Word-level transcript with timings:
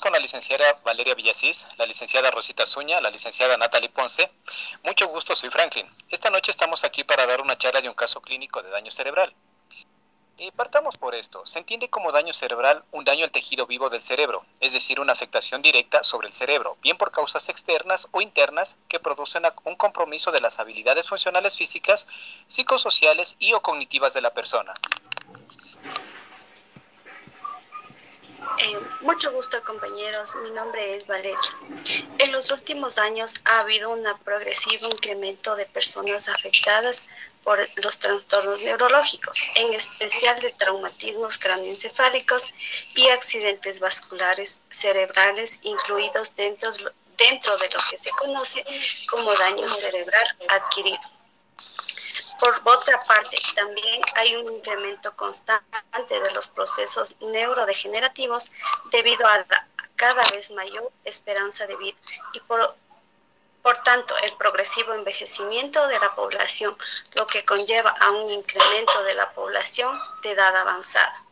Con 0.00 0.12
la 0.12 0.18
licenciada 0.18 0.80
Valeria 0.84 1.14
Villasís, 1.14 1.66
la 1.76 1.84
licenciada 1.84 2.30
Rosita 2.30 2.64
Zuña, 2.64 3.00
la 3.00 3.10
licenciada 3.10 3.58
Natalie 3.58 3.90
Ponce. 3.90 4.30
Mucho 4.82 5.06
gusto, 5.08 5.36
soy 5.36 5.50
Franklin. 5.50 5.86
Esta 6.08 6.30
noche 6.30 6.50
estamos 6.50 6.82
aquí 6.82 7.04
para 7.04 7.26
dar 7.26 7.42
una 7.42 7.58
charla 7.58 7.82
de 7.82 7.90
un 7.90 7.94
caso 7.94 8.22
clínico 8.22 8.62
de 8.62 8.70
daño 8.70 8.90
cerebral. 8.90 9.34
Y 10.38 10.50
partamos 10.52 10.96
por 10.96 11.14
esto. 11.14 11.44
Se 11.44 11.58
entiende 11.58 11.90
como 11.90 12.10
daño 12.10 12.32
cerebral 12.32 12.82
un 12.90 13.04
daño 13.04 13.24
al 13.24 13.32
tejido 13.32 13.66
vivo 13.66 13.90
del 13.90 14.02
cerebro, 14.02 14.46
es 14.60 14.72
decir, 14.72 14.98
una 14.98 15.12
afectación 15.12 15.60
directa 15.60 16.02
sobre 16.02 16.26
el 16.26 16.32
cerebro, 16.32 16.78
bien 16.80 16.96
por 16.96 17.12
causas 17.12 17.50
externas 17.50 18.08
o 18.12 18.22
internas 18.22 18.78
que 18.88 18.98
producen 18.98 19.44
un 19.64 19.76
compromiso 19.76 20.32
de 20.32 20.40
las 20.40 20.58
habilidades 20.58 21.06
funcionales 21.06 21.56
físicas, 21.56 22.06
psicosociales 22.48 23.36
y 23.38 23.52
o 23.52 23.60
cognitivas 23.60 24.14
de 24.14 24.22
la 24.22 24.32
persona. 24.32 24.72
Mucho 29.02 29.32
gusto 29.32 29.60
compañeros, 29.64 30.32
mi 30.44 30.50
nombre 30.52 30.94
es 30.94 31.08
Valeria. 31.08 31.38
En 32.18 32.30
los 32.30 32.52
últimos 32.52 32.98
años 32.98 33.34
ha 33.44 33.58
habido 33.58 33.90
un 33.90 34.04
progresivo 34.24 34.88
incremento 34.88 35.56
de 35.56 35.66
personas 35.66 36.28
afectadas 36.28 37.06
por 37.42 37.58
los 37.82 37.98
trastornos 37.98 38.60
neurológicos, 38.60 39.36
en 39.56 39.74
especial 39.74 40.38
de 40.40 40.52
traumatismos 40.52 41.36
cráneoencefálicos 41.38 42.54
y 42.94 43.08
accidentes 43.08 43.80
vasculares 43.80 44.60
cerebrales 44.70 45.58
incluidos 45.64 46.36
dentro, 46.36 46.70
dentro 47.18 47.58
de 47.58 47.70
lo 47.70 47.80
que 47.90 47.98
se 47.98 48.10
conoce 48.10 48.64
como 49.10 49.34
daño 49.34 49.68
cerebral 49.68 50.36
adquirido. 50.48 51.00
Por 52.42 52.60
otra 52.64 52.98
parte, 53.06 53.38
también 53.54 54.02
hay 54.16 54.34
un 54.34 54.52
incremento 54.52 55.14
constante 55.14 55.62
de 56.08 56.32
los 56.32 56.48
procesos 56.48 57.14
neurodegenerativos 57.20 58.50
debido 58.90 59.28
a 59.28 59.38
la 59.38 59.68
cada 59.94 60.24
vez 60.32 60.50
mayor 60.50 60.90
esperanza 61.04 61.68
de 61.68 61.76
vida 61.76 61.96
y 62.32 62.40
por, 62.40 62.74
por 63.62 63.78
tanto 63.84 64.16
el 64.24 64.32
progresivo 64.38 64.92
envejecimiento 64.92 65.86
de 65.86 66.00
la 66.00 66.16
población, 66.16 66.76
lo 67.14 67.28
que 67.28 67.44
conlleva 67.44 67.90
a 67.90 68.10
un 68.10 68.28
incremento 68.32 69.04
de 69.04 69.14
la 69.14 69.30
población 69.30 69.96
de 70.24 70.32
edad 70.32 70.56
avanzada. 70.56 71.22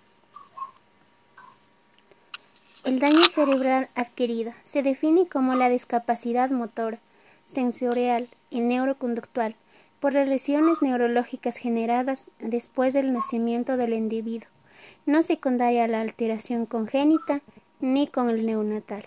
El 2.85 3.01
daño 3.01 3.25
cerebral 3.25 3.89
adquirido 3.97 4.55
se 4.63 4.85
define 4.85 5.29
como 5.29 5.57
la 5.57 5.69
discapacidad 5.71 6.51
motora, 6.51 7.01
sensorial 7.49 8.29
y 8.49 8.61
neuroconductual 8.61 9.57
por 10.01 10.15
las 10.15 10.27
lesiones 10.27 10.81
neurológicas 10.81 11.59
generadas 11.59 12.31
después 12.39 12.95
del 12.95 13.13
nacimiento 13.13 13.77
del 13.77 13.93
individuo, 13.93 14.49
no 15.05 15.23
secundaria 15.23 15.85
a 15.85 15.89
la 15.89 16.01
alteración 16.01 16.65
congénita 16.65 17.43
ni 17.81 18.07
con 18.07 18.31
el 18.31 18.47
neonatal. 18.47 19.05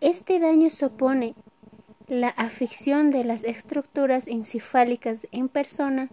Este 0.00 0.38
daño 0.38 0.70
supone 0.70 1.34
la 2.06 2.28
afección 2.28 3.10
de 3.10 3.24
las 3.24 3.44
estructuras 3.44 4.28
encefálicas 4.28 5.26
en 5.32 5.48
persona, 5.48 6.08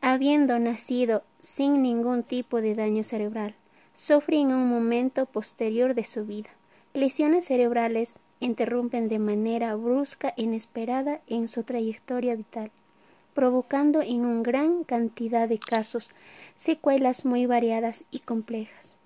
habiendo 0.00 0.58
nacido 0.58 1.22
sin 1.40 1.82
ningún 1.82 2.22
tipo 2.22 2.60
de 2.60 2.74
daño 2.74 3.02
cerebral, 3.02 3.54
sufre 3.94 4.38
en 4.38 4.52
un 4.52 4.68
momento 4.68 5.26
posterior 5.26 5.94
de 5.94 6.04
su 6.04 6.24
vida. 6.24 6.50
Lesiones 6.94 7.46
cerebrales 7.46 8.18
interrumpen 8.40 9.08
de 9.08 9.18
manera 9.18 9.74
brusca 9.74 10.34
e 10.36 10.42
inesperada 10.42 11.20
en 11.26 11.48
su 11.48 11.62
trayectoria 11.62 12.34
vital 12.34 12.70
provocando 13.34 14.02
en 14.02 14.24
una 14.24 14.42
gran 14.42 14.84
cantidad 14.84 15.48
de 15.48 15.58
casos 15.58 16.10
secuelas 16.56 17.24
muy 17.24 17.46
variadas 17.46 18.04
y 18.10 18.20
complejas. 18.20 18.96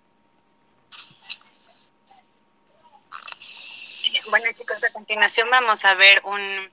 Bueno 4.29 4.47
chicos, 4.55 4.83
a 4.85 4.93
continuación 4.93 5.49
vamos 5.51 5.85
a 5.85 5.95
ver 5.95 6.21
un, 6.25 6.71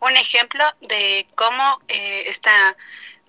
un 0.00 0.16
ejemplo 0.16 0.64
de 0.80 1.26
cómo 1.34 1.80
eh, 1.88 2.30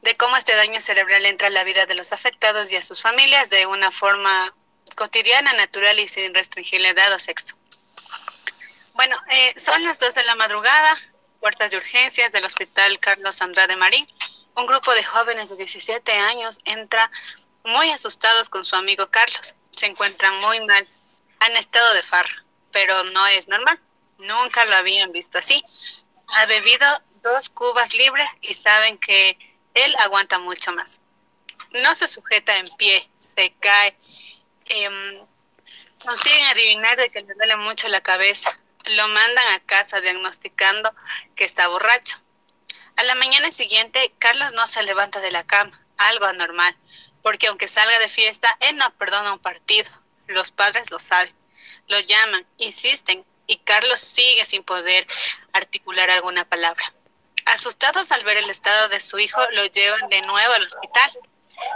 de 0.04 0.16
cómo 0.16 0.36
este 0.36 0.56
daño 0.56 0.82
cerebral 0.82 1.26
entra 1.26 1.48
en 1.48 1.54
la 1.54 1.64
vida 1.64 1.86
de 1.86 1.96
los 1.96 2.12
afectados 2.12 2.72
y 2.72 2.76
a 2.76 2.82
sus 2.82 3.02
familias 3.02 3.50
de 3.50 3.66
una 3.66 3.90
forma 3.90 4.54
cotidiana, 4.96 5.54
natural 5.54 6.00
y 6.00 6.08
sin 6.08 6.34
restringir 6.34 6.82
la 6.82 6.90
edad 6.90 7.14
o 7.14 7.20
sexo. 7.20 7.56
Bueno, 8.94 9.16
eh, 9.32 9.54
son 9.58 9.84
las 9.84 10.00
dos 10.00 10.14
de 10.14 10.24
la 10.24 10.36
madrugada, 10.36 10.98
puertas 11.44 11.72
de 11.72 11.78
urgencias 11.78 12.32
del 12.32 12.46
Hospital 12.46 13.02
Carlos 13.02 13.42
Andrade 13.42 13.76
Marín, 13.76 14.08
un 14.56 14.66
grupo 14.66 14.94
de 14.94 15.04
jóvenes 15.04 15.50
de 15.50 15.58
17 15.58 16.14
años 16.14 16.62
entra 16.64 17.12
muy 17.66 17.92
asustados 17.92 18.48
con 18.48 18.64
su 18.64 18.78
amigo 18.78 19.08
Carlos. 19.12 19.54
Se 19.72 19.88
encuentran 19.88 20.40
muy 20.40 20.66
mal. 20.66 20.88
Han 21.42 21.52
estado 21.58 21.94
de 21.96 22.02
farra, 22.02 22.46
pero 22.72 23.04
no 23.04 23.28
es 23.28 23.50
normal. 23.50 23.78
Nunca 24.20 24.64
lo 24.64 24.78
habían 24.78 25.12
visto 25.12 25.38
así. 25.38 25.62
Ha 26.28 26.46
bebido 26.46 26.88
dos 27.22 27.50
cubas 27.50 27.94
libres 27.94 28.32
y 28.40 28.54
saben 28.54 28.98
que 28.98 29.38
él 29.74 29.94
aguanta 30.00 30.40
mucho 30.40 30.72
más. 30.72 31.02
No 31.72 31.94
se 31.94 32.08
sujeta 32.08 32.56
en 32.58 32.74
pie, 32.78 33.10
se 33.18 33.54
cae. 33.60 33.98
Eh, 34.68 35.22
consiguen 36.02 36.46
adivinar 36.46 36.96
de 36.96 37.10
que 37.10 37.22
le 37.22 37.34
duele 37.34 37.58
mucho 37.58 37.90
la 37.90 38.00
cabeza. 38.00 38.58
Lo 38.86 39.08
mandan 39.08 39.48
a 39.54 39.60
casa 39.62 40.02
diagnosticando 40.02 40.94
que 41.36 41.46
está 41.46 41.68
borracho. 41.68 42.20
A 42.96 43.04
la 43.04 43.16
mañana 43.16 43.50
siguiente, 43.52 44.14
Carlos 44.20 44.54
no 44.54 44.68
se 44.68 44.84
levanta 44.84 45.20
de 45.20 45.32
la 45.32 45.46
cama, 45.46 45.82
algo 45.98 46.26
anormal, 46.26 46.76
porque 47.22 47.48
aunque 47.48 47.68
salga 47.68 47.98
de 48.00 48.10
fiesta, 48.10 48.56
él 48.60 48.76
no 48.76 48.94
perdona 48.98 49.34
un 49.34 49.40
partido. 49.40 49.90
Los 50.28 50.52
padres 50.52 50.92
lo 50.92 51.00
saben, 51.00 51.34
lo 51.88 52.00
llaman, 52.00 52.46
insisten, 52.58 53.26
y 53.48 53.58
Carlos 53.58 54.00
sigue 54.00 54.46
sin 54.46 54.64
poder 54.64 55.08
articular 55.54 56.10
alguna 56.12 56.46
palabra. 56.46 56.94
Asustados 57.46 58.12
al 58.12 58.24
ver 58.24 58.38
el 58.38 58.50
estado 58.50 58.90
de 58.90 59.02
su 59.02 59.20
hijo, 59.20 59.42
lo 59.52 59.66
llevan 59.66 60.10
de 60.10 60.22
nuevo 60.22 60.54
al 60.54 60.66
hospital. 60.66 61.12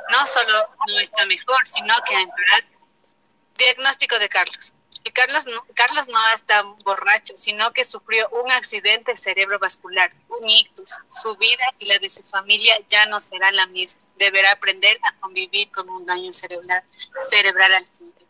No 0.09 0.28
solo 0.28 0.69
no 0.88 1.00
está 1.00 1.25
mejor, 1.25 1.66
sino 1.66 1.94
que 2.06 2.16
ha 2.16 2.22
empeorado. 2.22 2.68
Diagnóstico 3.57 4.18
de 4.19 4.29
Carlos. 4.29 4.74
Carlos 5.12 5.45
no, 5.45 5.63
Carlos 5.73 6.07
no 6.07 6.19
está 6.34 6.63
borracho, 6.84 7.34
sino 7.38 7.72
que 7.72 7.85
sufrió 7.85 8.28
un 8.29 8.51
accidente 8.51 9.16
cerebrovascular, 9.16 10.09
un 10.29 10.50
ictus. 10.50 10.91
Su 11.09 11.35
vida 11.38 11.63
y 11.79 11.85
la 11.85 12.00
de 12.00 12.09
su 12.09 12.23
familia 12.23 12.75
ya 12.88 13.06
no 13.06 13.22
será 13.22 13.51
la 13.51 13.68
misma. 13.68 14.01
Deberá 14.16 14.51
aprender 14.51 14.97
a 15.03 15.16
convivir 15.18 15.69
con 15.72 15.90
un 15.90 16.06
daño 16.06 16.34
cerebral, 16.34 16.84
cerebral 17.22 17.73
adquirido. 17.75 18.28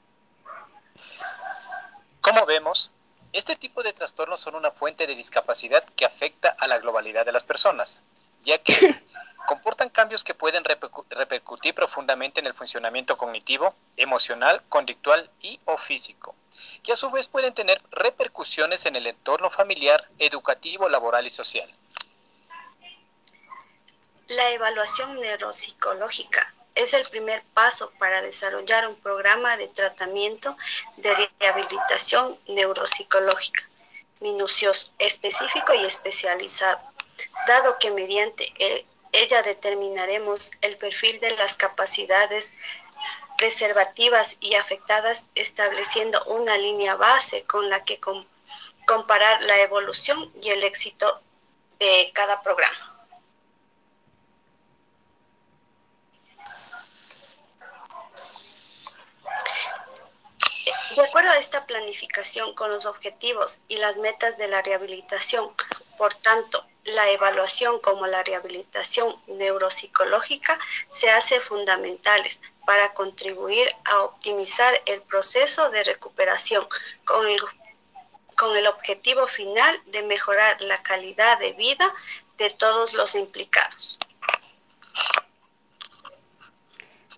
Como 2.21 2.45
vemos, 2.45 2.91
este 3.33 3.55
tipo 3.55 3.83
de 3.83 3.94
trastornos 3.94 4.39
son 4.39 4.55
una 4.55 4.71
fuente 4.71 5.07
de 5.07 5.15
discapacidad 5.15 5.85
que 5.95 6.05
afecta 6.05 6.49
a 6.59 6.67
la 6.67 6.79
globalidad 6.79 7.25
de 7.25 7.31
las 7.31 7.44
personas, 7.44 8.01
ya 8.41 8.57
que 8.61 8.73
comportan 9.47 9.90
cambios 9.90 10.25
que 10.25 10.35
pueden 10.35 10.66
repercutir 10.66 11.74
profundamente 11.74 12.41
en 12.41 12.47
el 12.47 12.53
funcionamiento 12.53 13.18
cognitivo, 13.18 13.74
emocional, 13.96 14.62
conductual 14.68 15.31
y 15.41 15.62
o 15.63 15.78
físico, 15.78 16.35
que 16.84 16.91
a 16.91 16.97
su 16.97 17.09
vez 17.09 17.30
pueden 17.30 17.53
tener 17.53 17.81
repercusiones 17.91 18.86
en 18.86 18.97
el 18.97 19.07
entorno 19.07 19.50
familiar, 19.50 20.06
educativo, 20.19 20.90
laboral 20.90 21.25
y 21.25 21.30
social. 21.30 21.74
La 24.28 24.52
evaluación 24.52 25.18
neuropsicológica 25.22 26.53
es 26.75 26.94
el 26.94 27.07
primer 27.07 27.41
paso 27.53 27.94
para 27.97 28.22
desarrollar 28.22 28.86
un 28.90 28.97
programa 28.97 29.56
de 29.56 29.69
tratamiento 29.69 30.57
de 30.97 31.30
rehabilitación 31.40 32.38
neuropsicológica, 32.50 33.63
minucioso, 34.19 34.91
específico 35.00 35.74
y 35.74 35.86
especializado, 35.86 36.80
dado 37.47 37.80
que 37.80 37.91
mediante 37.91 38.53
el 38.59 38.86
ella 39.17 39.41
determinaremos 39.41 40.51
el 40.61 40.78
perfil 40.78 41.19
de 41.19 41.31
las 41.31 41.55
capacidades 41.55 42.51
preservativas 43.38 44.38
y 44.39 44.55
afectadas, 44.55 45.29
estableciendo 45.35 46.23
una 46.25 46.57
línea 46.57 46.95
base 46.95 47.44
con 47.45 47.69
la 47.69 47.83
que 47.83 48.00
comparar 48.86 49.44
la 49.44 49.59
evolución 49.62 50.31
y 50.42 50.50
el 50.50 50.63
éxito 50.63 51.21
de 51.80 52.12
cada 52.13 52.42
programa. 52.42 52.94
De 60.95 61.06
acuerdo 61.06 61.30
a 61.30 61.38
esta 61.38 61.65
planificación 61.65 62.56
con 62.56 62.71
los 62.71 62.86
objetivos 62.86 63.59
y 63.68 63.77
las 63.77 63.97
metas 63.97 64.38
de 64.38 64.47
la 64.47 64.62
rehabilitación, 64.62 65.53
por 65.97 66.13
tanto, 66.15 66.65
la 66.88 67.10
evaluación 67.10 67.80
como 67.80 68.07
la 68.07 68.24
rehabilitación 68.24 69.13
neuropsicológica 69.28 70.57
se 70.89 71.10
hace 71.10 71.39
fundamentales 71.42 72.42
para 72.66 72.94
contribuir 72.94 73.69
a 73.86 74.04
optimizar 74.04 74.74
el 74.86 75.01
proceso 75.01 75.69
de 75.69 75.84
recuperación 75.84 76.66
con 77.06 77.28
el, 77.28 77.39
con 78.36 78.56
el 78.56 78.68
objetivo 78.68 79.28
final 79.28 79.78
de 79.88 80.04
mejorar 80.04 80.62
la 80.62 80.81
calidad 80.81 81.38
de 81.39 81.54
vida 81.54 81.94
de 82.38 82.50
todos 82.51 82.94
los 82.94 83.16
implicados. 83.16 84.00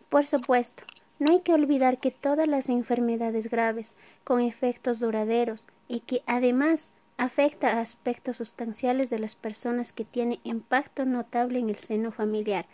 Por 0.10 0.25
supuesto, 0.25 0.83
no 1.19 1.31
hay 1.31 1.42
que 1.42 1.54
olvidar 1.54 2.00
que 2.00 2.10
todas 2.10 2.48
las 2.48 2.69
enfermedades 2.69 3.51
graves 3.51 3.94
con 4.24 4.39
efectos 4.42 5.00
duraderos 5.00 5.68
y 5.88 6.00
que 6.00 6.24
además 6.25 6.89
afecta 7.19 7.74
a 7.74 7.81
aspectos 7.81 8.38
sustanciales 8.38 9.10
de 9.10 9.19
las 9.19 9.36
personas 9.36 9.92
que 9.92 10.06
tiene 10.06 10.39
impacto 10.45 11.04
notable 11.04 11.60
en 11.60 11.69
el 11.69 11.75
seno 11.75 12.13
familiar. 12.13 12.66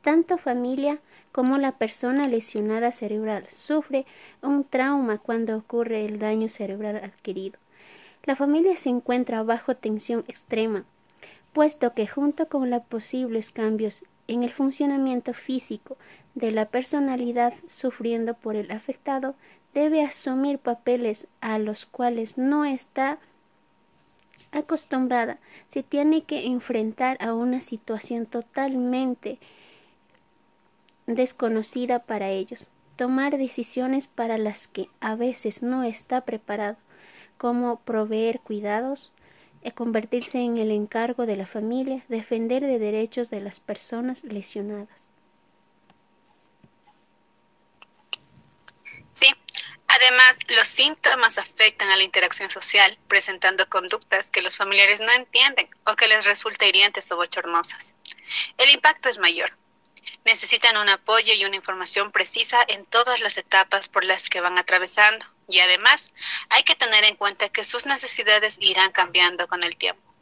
Tanto 0.00 0.38
familia 0.38 1.00
como 1.32 1.58
la 1.58 1.72
persona 1.72 2.26
lesionada 2.26 2.92
cerebral 2.92 3.46
sufre 3.50 4.06
un 4.40 4.64
trauma 4.64 5.18
cuando 5.18 5.54
ocurre 5.54 6.06
el 6.06 6.18
daño 6.18 6.48
cerebral 6.48 6.96
adquirido. 6.96 7.58
La 8.24 8.36
familia 8.36 8.74
se 8.78 8.88
encuentra 8.88 9.42
bajo 9.42 9.76
tensión 9.76 10.24
extrema, 10.28 10.86
puesto 11.52 11.92
que 11.92 12.06
junto 12.06 12.48
con 12.48 12.70
los 12.70 12.82
posibles 12.84 13.50
cambios 13.50 14.02
en 14.28 14.44
el 14.44 14.50
funcionamiento 14.50 15.34
físico 15.34 15.98
de 16.34 16.52
la 16.52 16.64
personalidad 16.64 17.52
sufriendo 17.68 18.32
por 18.32 18.56
el 18.56 18.70
afectado, 18.70 19.34
debe 19.74 20.02
asumir 20.02 20.58
papeles 20.58 21.28
a 21.42 21.58
los 21.58 21.84
cuales 21.84 22.38
no 22.38 22.64
está 22.64 23.18
acostumbrada, 24.52 25.38
se 25.68 25.82
tiene 25.82 26.22
que 26.22 26.46
enfrentar 26.46 27.16
a 27.20 27.34
una 27.34 27.60
situación 27.60 28.26
totalmente 28.26 29.38
desconocida 31.06 32.00
para 32.00 32.30
ellos, 32.30 32.66
tomar 32.96 33.38
decisiones 33.38 34.06
para 34.06 34.38
las 34.38 34.68
que 34.68 34.88
a 35.00 35.14
veces 35.14 35.62
no 35.62 35.84
está 35.84 36.22
preparado, 36.22 36.76
como 37.38 37.80
proveer 37.80 38.40
cuidados, 38.40 39.12
e 39.62 39.72
convertirse 39.72 40.38
en 40.40 40.56
el 40.56 40.70
encargo 40.70 41.26
de 41.26 41.36
la 41.36 41.46
familia, 41.46 42.02
defender 42.08 42.62
de 42.62 42.78
derechos 42.78 43.28
de 43.28 43.40
las 43.40 43.60
personas 43.60 44.24
lesionadas. 44.24 45.09
Además, 50.00 50.38
los 50.48 50.66
síntomas 50.66 51.36
afectan 51.36 51.90
a 51.90 51.96
la 51.96 52.04
interacción 52.04 52.50
social, 52.50 52.98
presentando 53.06 53.68
conductas 53.68 54.30
que 54.30 54.40
los 54.40 54.56
familiares 54.56 55.00
no 55.00 55.12
entienden 55.12 55.68
o 55.84 55.94
que 55.94 56.08
les 56.08 56.24
resulta 56.24 56.64
hirientes 56.64 57.12
o 57.12 57.16
bochornosas. 57.16 57.96
El 58.56 58.70
impacto 58.70 59.10
es 59.10 59.18
mayor. 59.18 59.58
Necesitan 60.24 60.78
un 60.78 60.88
apoyo 60.88 61.34
y 61.34 61.44
una 61.44 61.56
información 61.56 62.12
precisa 62.12 62.64
en 62.68 62.86
todas 62.86 63.20
las 63.20 63.36
etapas 63.36 63.90
por 63.90 64.04
las 64.04 64.30
que 64.30 64.40
van 64.40 64.58
atravesando 64.58 65.26
y 65.48 65.60
además 65.60 66.14
hay 66.48 66.62
que 66.62 66.76
tener 66.76 67.04
en 67.04 67.16
cuenta 67.16 67.50
que 67.50 67.64
sus 67.64 67.84
necesidades 67.84 68.56
irán 68.60 68.92
cambiando 68.92 69.48
con 69.48 69.64
el 69.64 69.76
tiempo. 69.76 70.14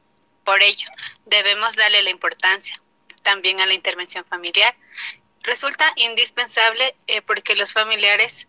Por 0.42 0.62
ello, 0.62 0.88
debemos 1.26 1.76
darle 1.76 2.02
la 2.02 2.10
importancia 2.10 2.80
también 3.22 3.60
a 3.60 3.66
la 3.66 3.74
intervención 3.74 4.24
familiar. 4.24 4.76
Resulta 5.42 5.92
indispensable 5.96 6.96
eh, 7.06 7.22
porque 7.22 7.54
los 7.54 7.72
familiares 7.72 8.48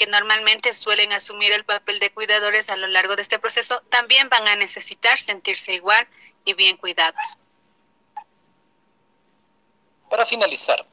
que 0.00 0.06
normalmente 0.06 0.72
suelen 0.72 1.12
asumir 1.12 1.52
el 1.52 1.66
papel 1.66 2.00
de 2.00 2.10
cuidadores 2.10 2.70
a 2.70 2.76
lo 2.76 2.86
largo 2.86 3.16
de 3.16 3.20
este 3.20 3.38
proceso, 3.38 3.82
también 3.90 4.30
van 4.30 4.48
a 4.48 4.56
necesitar 4.56 5.20
sentirse 5.20 5.74
igual 5.74 6.08
y 6.46 6.54
bien 6.54 6.78
cuidados. 6.78 7.36
Para 10.08 10.24
finalizar, 10.24 10.86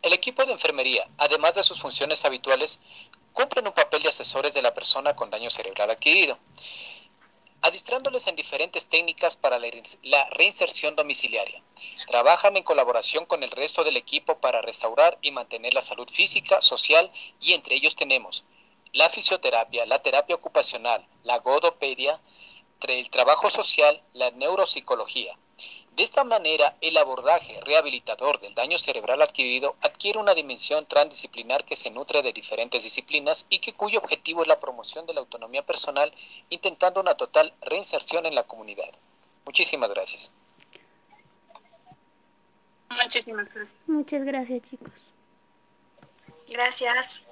el 0.00 0.12
equipo 0.12 0.44
de 0.44 0.52
enfermería, 0.52 1.08
además 1.18 1.56
de 1.56 1.64
sus 1.64 1.80
funciones 1.80 2.24
habituales, 2.24 2.78
cumplen 3.32 3.66
un 3.66 3.72
papel 3.72 4.00
de 4.04 4.10
asesores 4.10 4.54
de 4.54 4.62
la 4.62 4.72
persona 4.72 5.16
con 5.16 5.28
daño 5.28 5.50
cerebral 5.50 5.90
adquirido, 5.90 6.38
adistrándoles 7.66 8.28
en 8.28 8.36
diferentes 8.36 8.86
técnicas 8.86 9.36
para 9.36 9.58
la 9.58 10.26
reinserción 10.30 10.94
domiciliaria. 10.94 11.62
Trabajan 12.06 12.56
en 12.56 12.62
colaboración 12.62 13.26
con 13.26 13.42
el 13.42 13.50
resto 13.50 13.82
del 13.82 13.96
equipo 13.96 14.38
para 14.38 14.62
restaurar 14.62 15.18
y 15.20 15.32
mantener 15.32 15.74
la 15.74 15.82
salud 15.82 16.08
física, 16.08 16.60
social 16.62 17.10
y 17.40 17.54
entre 17.54 17.74
ellos 17.74 17.96
tenemos 17.96 18.44
la 18.92 19.10
fisioterapia, 19.10 19.84
la 19.84 20.00
terapia 20.00 20.36
ocupacional, 20.36 21.04
la 21.24 21.38
godopedia, 21.40 22.20
el 22.86 23.10
trabajo 23.10 23.50
social, 23.50 24.00
la 24.12 24.30
neuropsicología. 24.30 25.36
De 25.96 26.02
esta 26.02 26.24
manera, 26.24 26.76
el 26.82 26.96
abordaje 26.98 27.58
rehabilitador 27.62 28.38
del 28.40 28.54
daño 28.54 28.76
cerebral 28.76 29.22
adquirido 29.22 29.76
adquiere 29.80 30.18
una 30.18 30.34
dimensión 30.34 30.84
transdisciplinar 30.84 31.64
que 31.64 31.74
se 31.74 31.90
nutre 31.90 32.22
de 32.22 32.34
diferentes 32.34 32.84
disciplinas 32.84 33.46
y 33.48 33.60
que 33.60 33.72
cuyo 33.72 34.00
objetivo 34.00 34.42
es 34.42 34.48
la 34.48 34.60
promoción 34.60 35.06
de 35.06 35.14
la 35.14 35.20
autonomía 35.20 35.64
personal, 35.64 36.12
intentando 36.50 37.00
una 37.00 37.14
total 37.14 37.54
reinserción 37.62 38.26
en 38.26 38.34
la 38.34 38.42
comunidad. 38.42 38.92
Muchísimas 39.46 39.88
gracias. 39.88 40.30
Muchísimas 42.90 43.48
gracias. 43.52 43.88
Muchas 43.88 44.24
gracias, 44.24 44.62
chicos. 44.62 44.92
Gracias. 46.48 47.25